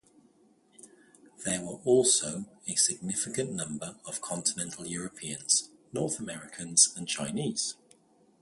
There 1.45 1.61
were 1.61 1.77
also 1.85 2.45
a 2.65 2.73
significant 2.73 3.51
number 3.53 3.97
of 4.03 4.19
continental 4.19 4.87
Europeans, 4.87 5.69
North 5.93 6.17
Americans 6.19 6.91
and 6.97 7.07
Chinese. 7.07 7.75